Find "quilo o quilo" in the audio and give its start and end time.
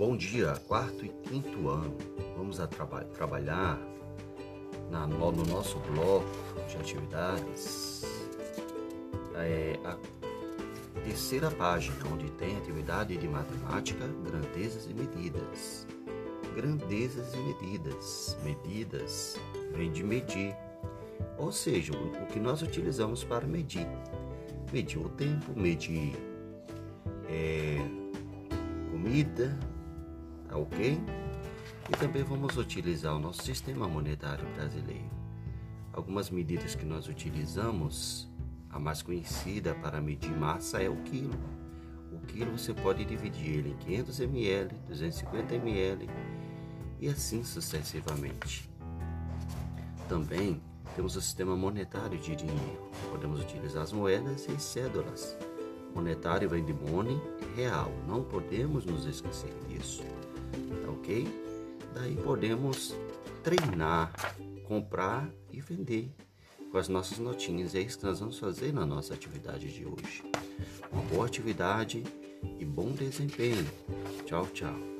41.02-42.56